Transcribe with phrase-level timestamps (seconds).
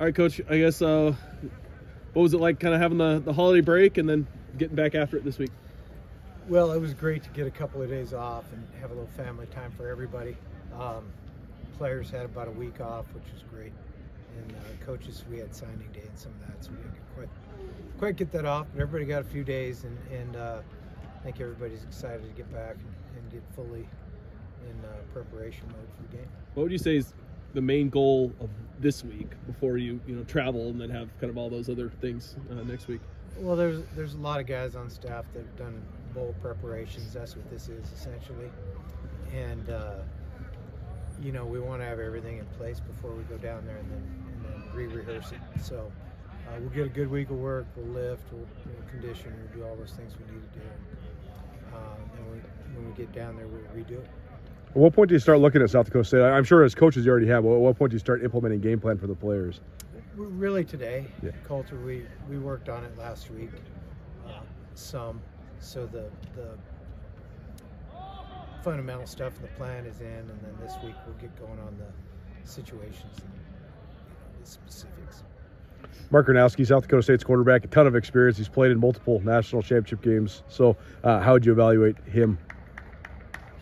[0.00, 0.40] All right, Coach.
[0.48, 1.14] I guess uh,
[2.14, 4.26] what was it like, kind of having the, the holiday break and then
[4.56, 5.50] getting back after it this week?
[6.48, 9.10] Well, it was great to get a couple of days off and have a little
[9.14, 10.38] family time for everybody.
[10.80, 11.04] Um,
[11.76, 13.74] players had about a week off, which was great,
[14.38, 17.14] and uh, coaches we had signing day and some of that, so we didn't get
[17.14, 17.28] quite
[17.98, 18.68] quite get that off.
[18.72, 20.60] But everybody got a few days, and, and uh,
[21.14, 23.86] I think everybody's excited to get back and, and get fully
[24.66, 26.28] in uh, preparation mode for the game.
[26.54, 27.12] What would you say is
[27.54, 31.30] the main goal of this week before you you know travel and then have kind
[31.30, 33.00] of all those other things uh, next week?
[33.38, 35.82] Well, there's there's a lot of guys on staff that have done
[36.14, 37.12] bowl preparations.
[37.12, 38.50] That's what this is essentially,
[39.34, 39.98] and uh,
[41.22, 43.90] you know we want to have everything in place before we go down there and
[43.90, 44.02] then
[44.34, 45.40] and then re-rehearse it.
[45.62, 45.90] So
[46.50, 47.66] uh, we'll get a good week of work.
[47.76, 50.66] We'll lift, we'll, we'll condition, we'll do all those things we need to do.
[51.74, 52.38] Um, and we,
[52.74, 54.10] when we get down there, we'll redo it.
[54.70, 56.22] At what point do you start looking at South Dakota State?
[56.22, 57.44] I'm sure as coaches you already have.
[57.44, 59.60] At what point do you start implementing game plan for the players?
[60.14, 61.30] Really today, Yeah.
[61.44, 63.50] Coulter, we, we worked on it last week,
[64.26, 64.40] uh,
[64.74, 65.20] some.
[65.58, 66.50] So the the
[68.62, 71.76] fundamental stuff in the plan is in, and then this week we'll get going on
[71.78, 75.22] the situations and you know, the specifics.
[76.10, 78.36] Mark Gronowski, South Dakota State's quarterback, a ton of experience.
[78.36, 80.42] He's played in multiple national championship games.
[80.48, 82.38] So, uh, how would you evaluate him?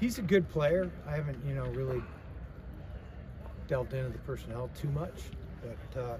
[0.00, 0.90] He's a good player.
[1.06, 2.02] I haven't, you know, really
[3.66, 5.14] delved into the personnel too much,
[5.62, 6.16] but uh,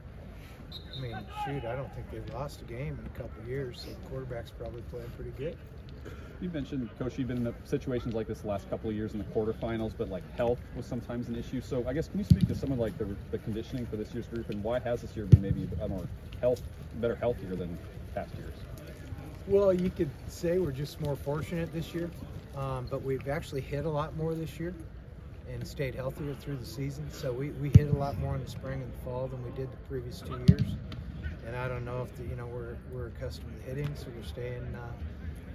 [0.97, 3.83] I mean, shoot, I don't think they've lost a game in a couple of years.
[3.85, 5.57] So the quarterback's probably playing pretty good.
[6.41, 9.19] You mentioned, Coach, you've been in situations like this the last couple of years in
[9.19, 11.61] the quarterfinals, but like health was sometimes an issue.
[11.61, 14.13] So I guess can you speak to some of like the, the conditioning for this
[14.13, 16.07] year's group and why has this year been maybe a more
[16.41, 16.63] health,
[17.01, 17.77] better healthier than
[18.15, 18.55] past years?
[19.49, 22.11] Well, you could say we're just more fortunate this year,
[22.55, 24.75] um, but we've actually hit a lot more this year
[25.51, 27.11] and stayed healthier through the season.
[27.11, 29.51] So we, we hit a lot more in the spring and the fall than we
[29.53, 30.77] did the previous two years.
[31.47, 34.23] And I don't know if the, you know we're, we're accustomed to hitting, so we're
[34.23, 34.93] staying uh,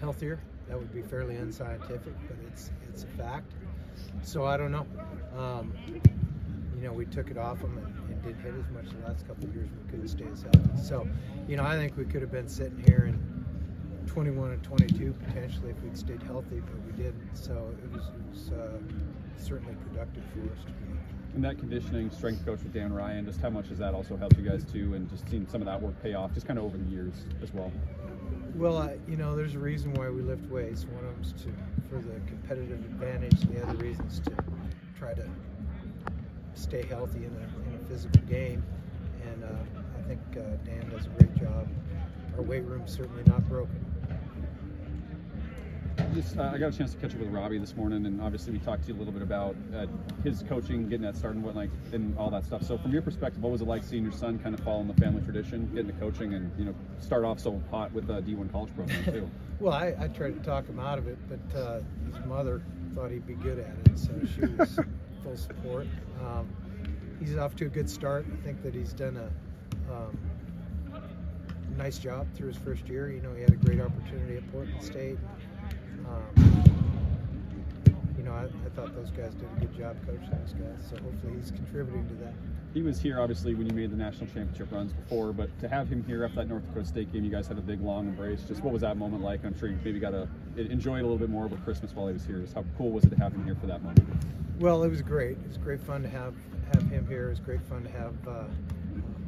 [0.01, 0.39] healthier.
[0.69, 3.51] That would be fairly unscientific, but it's it's a fact.
[4.23, 4.87] So I don't know.
[5.37, 5.71] Um,
[6.75, 9.27] you know, we took it off them and, and didn't hit as much the last
[9.27, 9.69] couple of years.
[9.85, 10.81] We couldn't stay as healthy.
[10.81, 11.07] So,
[11.47, 13.32] you know, I think we could have been sitting here in
[14.13, 17.29] 21 and 22 potentially if we'd stayed healthy, but we didn't.
[17.34, 18.78] So it was, it was uh,
[19.40, 21.00] certainly productive for us to be.
[21.34, 24.38] And that conditioning strength coach with Dan Ryan, just how much has that also helped
[24.38, 26.66] you guys too, and just seeing some of that work pay off, just kind of
[26.66, 27.72] over the years as well.
[28.53, 30.85] Well, I, you know, there's a reason why we lift weights.
[30.85, 31.50] One of them's to
[31.90, 33.41] for the competitive advantage.
[33.41, 34.31] The other reason is to
[34.95, 35.28] try to
[36.53, 38.63] stay healthy in a, in a physical game.
[39.25, 39.47] And uh,
[39.97, 41.68] I think uh, Dan does a great job.
[42.38, 43.84] Our weight room's certainly not broken.
[46.13, 48.53] Just, uh, I got a chance to catch up with Robbie this morning, and obviously
[48.53, 49.88] we talked to you a little bit about uh,
[50.24, 52.62] his coaching, getting that started, and what like, and all that stuff.
[52.62, 54.88] So, from your perspective, what was it like seeing your son kind of follow in
[54.88, 58.22] the family tradition, getting the coaching, and you know, start off so hot with the
[58.22, 59.29] D1 college program too?
[59.59, 61.79] Well, I, I tried to talk him out of it, but uh,
[62.12, 62.62] his mother
[62.94, 64.78] thought he'd be good at it, so she was
[65.24, 65.88] full support.
[66.22, 66.50] Um,
[67.19, 68.25] he's off to a good start.
[68.34, 70.18] I think that he's done a um,
[71.77, 73.09] nice job through his first year.
[73.09, 75.18] You know, he had a great opportunity at Portland State.
[76.09, 76.63] Um,
[78.17, 80.95] you know, I, I thought those guys did a good job coaching those guys, so
[81.03, 82.33] hopefully he's contributing to that.
[82.73, 85.88] He was here obviously when you made the national championship runs before, but to have
[85.88, 88.44] him here after that North Dakota State game, you guys had a big long embrace.
[88.47, 89.44] Just what was that moment like?
[89.45, 92.07] I'm sure you maybe got to enjoy it a little bit more over Christmas while
[92.07, 92.39] he was here.
[92.39, 94.07] Just how cool was it to have him here for that moment?
[94.59, 95.38] Well, it was great.
[95.38, 96.33] It was great fun to have
[96.73, 97.27] have him here.
[97.27, 98.45] It was great fun to have uh,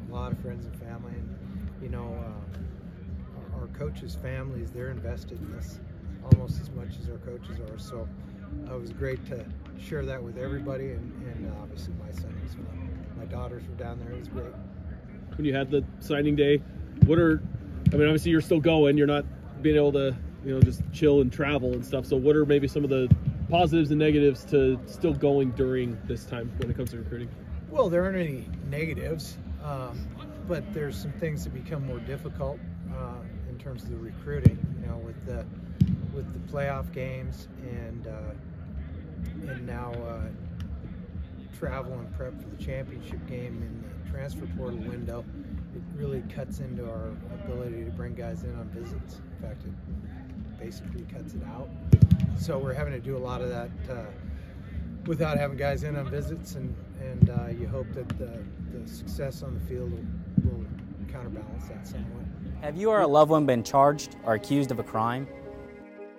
[0.09, 1.37] a lot of friends and family, and
[1.81, 5.79] you know, uh, our, our coaches' families they're invested in this
[6.33, 7.77] almost as much as our coaches are.
[7.77, 8.07] So
[8.69, 9.45] uh, it was great to
[9.79, 13.05] share that with everybody, and, and uh, obviously my son was fun.
[13.17, 14.11] My daughters were down there.
[14.13, 14.53] It was great.
[15.35, 16.61] when you had the signing day.
[17.05, 17.41] What are,
[17.91, 18.97] I mean, obviously you're still going.
[18.97, 19.25] You're not
[19.61, 22.05] being able to, you know, just chill and travel and stuff.
[22.05, 23.13] So what are maybe some of the
[23.49, 27.29] positives and negatives to still going during this time when it comes to recruiting?
[27.69, 30.07] Well, there aren't any negatives, um,
[30.47, 32.59] but there's some things that become more difficult
[32.93, 33.15] uh,
[33.49, 34.57] in terms of the recruiting.
[34.81, 35.45] You know, with the
[36.13, 40.21] with the playoff games and uh, and now uh,
[41.57, 45.23] travel and prep for the championship game in the transfer portal window.
[45.75, 47.09] It really cuts into our
[47.43, 49.15] ability to bring guys in on visits.
[49.15, 51.69] In fact, it basically cuts it out.
[52.37, 54.05] So we're having to do a lot of that uh,
[55.05, 58.39] without having guys in on visits, and and uh, you hope that the,
[58.73, 60.65] the success on the field will, will
[61.11, 62.23] counterbalance that somewhat.
[62.61, 65.27] Have you or a loved one been charged or accused of a crime?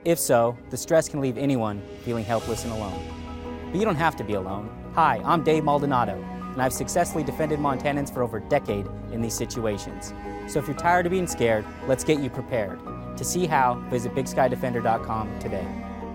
[0.07, 3.03] If so, the stress can leave anyone feeling helpless and alone.
[3.73, 4.71] But you don't have to be alone.
[4.95, 9.35] Hi, I'm Dave Maldonado, and I've successfully defended Montanans for over a decade in these
[9.35, 10.15] situations.
[10.47, 12.79] So if you're tired of being scared, let's get you prepared.
[13.17, 15.67] To see how, visit BigSkyDefender.com today.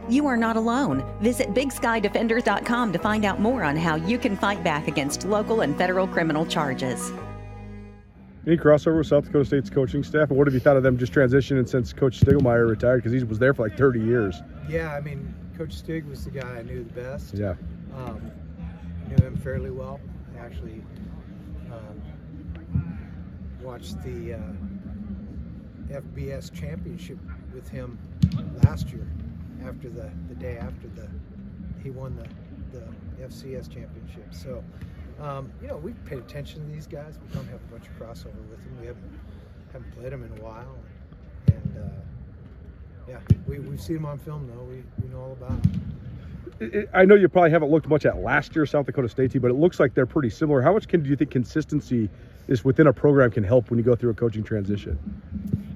[0.08, 1.04] You are not alone.
[1.20, 5.78] Visit BigSkyDefenders.com to find out more on how you can fight back against local and
[5.78, 7.12] federal criminal charges.
[8.48, 10.98] Any crossover with South Dakota State's coaching staff, and what have you thought of them
[10.98, 12.98] just transitioning since Coach Stiegelmeier retired?
[12.98, 14.42] Because he was there for like 30 years.
[14.68, 17.36] Yeah, I mean, Coach Stig was the guy I knew the best.
[17.36, 17.54] Yeah.
[17.96, 18.32] Um,
[19.08, 20.00] knew him fairly well.
[20.36, 20.82] I actually
[21.72, 22.02] um,
[23.62, 27.20] watched the uh, FBS championship
[27.54, 28.00] with him
[28.64, 29.08] last year,
[29.68, 31.08] after the the day after the
[31.84, 32.84] he won the the
[33.24, 34.34] FCS championship.
[34.34, 34.64] So,
[35.22, 37.20] um, you know, we've paid attention to these guys.
[37.22, 38.78] We don't have a bunch of crossover with them.
[38.80, 39.20] We haven't
[39.72, 40.76] haven't played them in a while,
[41.48, 41.90] and uh,
[43.08, 44.64] yeah, we we've seen them on film though.
[44.64, 46.88] We we know all about them.
[46.94, 49.50] I know you probably haven't looked much at last year's South Dakota State team, but
[49.50, 50.62] it looks like they're pretty similar.
[50.62, 52.08] How much can do you think consistency
[52.48, 55.00] is within a program can help when you go through a coaching transition?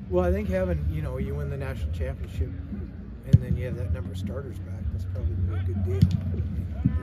[0.09, 2.50] Well, I think having you know you win the national championship,
[3.25, 4.81] and then you have that number of starters back.
[4.92, 6.00] That's probably a good deal.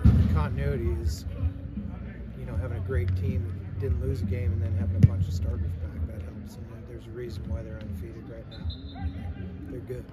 [0.04, 1.24] The continuity is,
[2.92, 6.06] great team that didn't lose a game and then having a bunch of starters back.
[6.08, 8.58] That helps, and there's a reason why they're undefeated right now.
[9.70, 10.04] They're good.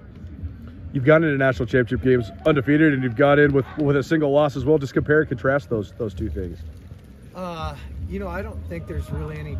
[0.94, 4.32] You've gone into national championship games undefeated, and you've got in with with a single
[4.32, 4.78] loss as well.
[4.78, 6.60] Just compare and contrast those those two things.
[7.34, 7.76] Uh,
[8.08, 9.58] you know, I don't think there's really any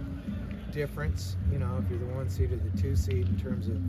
[0.72, 1.37] difference.
[1.52, 3.82] You know, if you're the one seed or the two seed in terms of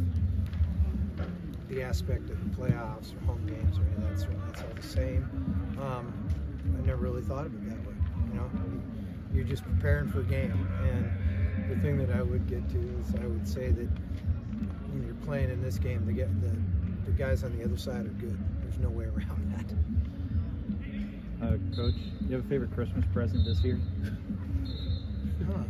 [1.69, 4.35] the aspect of the playoffs or home games or any of that sort.
[4.49, 5.23] It's all the same.
[5.79, 6.11] Um,
[6.77, 7.95] I never really thought of it that way.
[8.33, 8.49] You know,
[9.33, 13.15] you're just preparing for a game, and the thing that I would get to is
[13.21, 13.87] I would say that
[14.91, 18.09] when you're playing in this game, the the, the guys on the other side are
[18.09, 18.37] good.
[18.61, 19.73] There's no way around that.
[21.41, 21.95] Uh, Coach,
[22.27, 23.79] you have a favorite Christmas present this year?
[25.47, 25.63] Huh.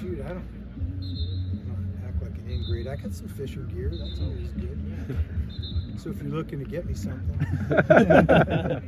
[0.00, 2.88] Shoot, I don't, I don't act like an ingrate.
[2.88, 3.90] I got some Fisher gear.
[3.90, 5.16] That's always good.
[5.98, 7.40] so if you're looking to get me something,
[7.90, 8.80] uh,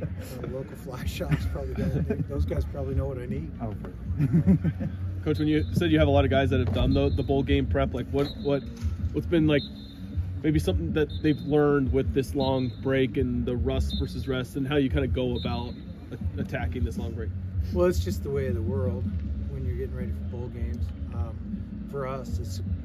[0.51, 3.51] local fly shops probably got Those guys probably know what I need.
[3.61, 3.75] Oh.
[5.23, 7.23] Coach, when you said you have a lot of guys that have done the, the
[7.23, 8.63] bowl game prep, like what what
[9.13, 9.63] what's been like
[10.43, 14.67] maybe something that they've learned with this long break and the rust versus rest, and
[14.67, 15.73] how you kind of go about
[16.37, 17.29] attacking this long break.
[17.73, 19.03] Well, it's just the way of the world
[19.49, 20.85] when you're getting ready for bowl games.
[21.13, 21.35] Um,
[21.91, 22.78] for us, it's you know we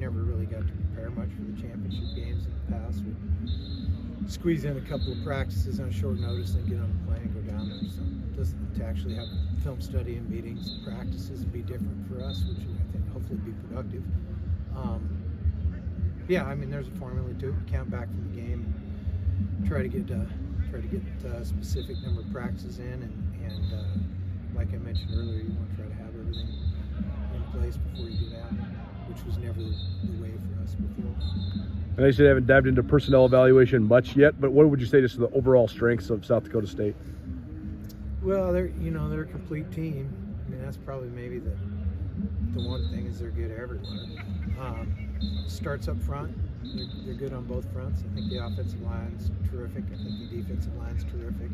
[0.00, 3.02] never really got to prepare much for the championship games in the past.
[3.04, 7.22] We squeeze in a couple of practices on short notice and get on the plane
[7.28, 7.78] and go down there.
[7.90, 8.00] So
[8.34, 9.28] just to actually have
[9.62, 13.52] film study and meetings and practices be different for us, which I think hopefully be
[13.68, 14.02] productive.
[14.74, 15.04] Um,
[16.28, 17.54] yeah, I mean there's a formula to it.
[17.70, 18.72] Count back from the game,
[19.68, 20.24] try to get uh,
[20.70, 25.10] try to get a specific number of practices in, and, and uh, like I mentioned
[25.12, 26.48] earlier, you want to try to have everything
[27.34, 28.52] in place before you get out,
[29.10, 31.12] which was never the way for us before.
[31.96, 35.00] And I said haven't dived into personnel evaluation much yet, but what would you say
[35.00, 36.94] just the overall strengths of South Dakota State?
[38.22, 40.08] Well, they're you know they're a complete team.
[40.46, 41.56] I mean that's probably maybe the
[42.52, 44.06] the one thing is they're good everywhere.
[44.60, 44.94] Um,
[45.46, 46.36] starts up front.
[46.62, 48.02] They're, they're good on both fronts.
[48.10, 49.84] I think the offensive line's terrific.
[49.92, 51.50] I think the defensive line's terrific.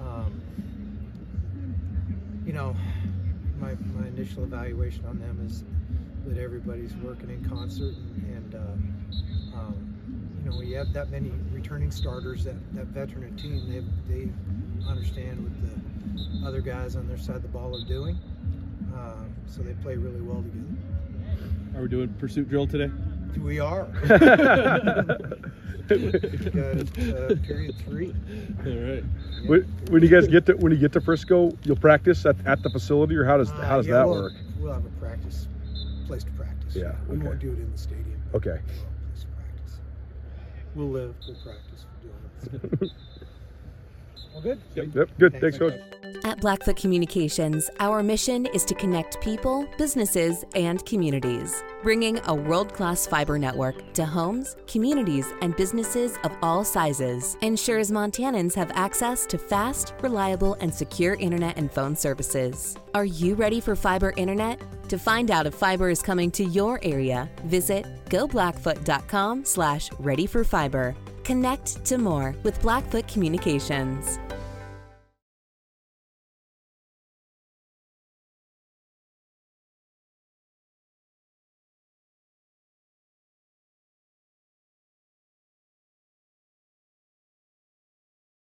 [0.00, 0.40] Um,
[2.44, 2.76] you know,
[3.58, 5.64] my, my initial evaluation on them is
[6.26, 9.94] that everybody's working in concert and, and uh, um,
[10.42, 14.28] you know, when you have that many returning starters, that, that veteran team, they, they
[14.88, 18.18] understand what the other guys on their side of the ball are doing.
[18.94, 19.14] Uh,
[19.46, 20.64] so they play really well together.
[21.76, 22.90] Are we doing pursuit drill today?
[23.40, 23.84] We are.
[25.86, 25.98] Got,
[26.98, 28.14] uh, period three.
[28.64, 29.04] All right.
[29.46, 32.62] When, when you guys get to when you get to Frisco, you'll practice at, at
[32.62, 34.32] the facility, or how does how does Uh, yeah, that we'll, work?
[34.58, 35.48] We'll have a practice practice,
[36.06, 36.74] place to practice.
[36.76, 37.26] Yeah, We okay.
[37.26, 38.20] won't do it in the stadium.
[38.34, 38.58] Okay.
[38.66, 39.80] Place to practice.
[40.74, 42.92] We'll live, we'll practice, we'll do it.
[44.34, 44.60] Well, good.
[44.74, 44.86] Yep.
[44.94, 45.10] Yep.
[45.18, 45.40] Good.
[45.40, 45.80] Thanks, coach.
[46.24, 52.72] At Blackfoot Communications, our mission is to connect people, businesses, and communities, bringing a world
[52.74, 57.36] class fiber network to homes, communities, and businesses of all sizes.
[57.42, 62.76] Ensures Montanans have access to fast, reliable, and secure internet and phone services.
[62.94, 64.60] Are you ready for fiber internet?
[64.88, 70.44] To find out if fiber is coming to your area, visit goblackfoot.com slash ready for
[70.44, 70.94] fiber.
[71.24, 74.18] Connect to more with Blackfoot Communications.